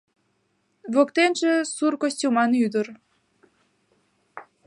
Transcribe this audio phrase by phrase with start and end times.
[0.93, 2.87] Воктенже сур костюман ӱдыр.